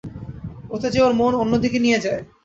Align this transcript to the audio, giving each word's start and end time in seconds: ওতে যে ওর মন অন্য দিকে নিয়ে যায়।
ওতে 0.71 0.87
যে 0.93 0.99
ওর 1.01 1.13
মন 1.13 1.33
অন্য 1.35 1.53
দিকে 1.63 1.77
নিয়ে 1.79 1.99
যায়। 2.05 2.21